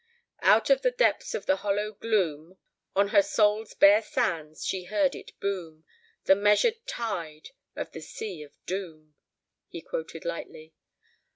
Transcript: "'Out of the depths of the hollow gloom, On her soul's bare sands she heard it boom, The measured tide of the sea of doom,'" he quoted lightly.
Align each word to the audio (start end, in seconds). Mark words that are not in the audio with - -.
"'Out 0.41 0.71
of 0.71 0.81
the 0.81 0.89
depths 0.89 1.35
of 1.35 1.45
the 1.45 1.57
hollow 1.57 1.91
gloom, 1.91 2.57
On 2.95 3.09
her 3.09 3.21
soul's 3.21 3.75
bare 3.75 4.01
sands 4.01 4.65
she 4.65 4.85
heard 4.85 5.13
it 5.13 5.39
boom, 5.39 5.85
The 6.23 6.33
measured 6.33 6.87
tide 6.87 7.49
of 7.75 7.91
the 7.91 8.01
sea 8.01 8.41
of 8.41 8.55
doom,'" 8.65 9.13
he 9.67 9.79
quoted 9.83 10.25
lightly. 10.25 10.73